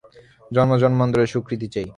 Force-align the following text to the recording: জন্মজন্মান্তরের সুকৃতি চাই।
জন্মজন্মান্তরের 0.51 1.29
সুকৃতি 1.33 1.67
চাই। 1.73 1.87